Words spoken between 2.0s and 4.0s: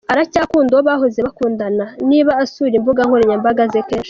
niba asura imbuga nkoranyambaga ze kenshi.